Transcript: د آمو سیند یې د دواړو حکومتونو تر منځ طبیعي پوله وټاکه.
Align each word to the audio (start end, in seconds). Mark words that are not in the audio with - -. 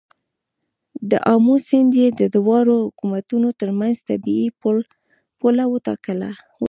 د 1.11 1.13
آمو 1.33 1.55
سیند 1.67 1.91
یې 2.01 2.07
د 2.19 2.21
دواړو 2.35 2.73
حکومتونو 2.85 3.49
تر 3.59 3.69
منځ 3.79 3.95
طبیعي 4.09 4.47
پوله 5.39 5.63
وټاکه. 5.67 6.15